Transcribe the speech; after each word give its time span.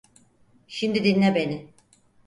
Şimdi 0.67 1.03
dinle 1.03 1.35
beni. 1.35 1.67